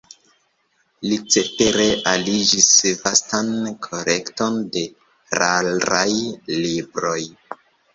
Li 1.09 1.19
cetere 1.35 1.85
arigis 2.13 2.71
vastan 3.05 3.55
kolekton 3.91 4.61
de 4.75 4.87
raraj 5.45 6.11
libroj. 6.67 7.21